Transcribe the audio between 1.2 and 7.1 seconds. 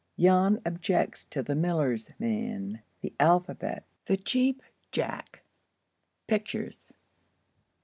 TO THE MILLER'S MAN.—THE ALPHABET.—THE CHEAP JACK.—"PITCHERS."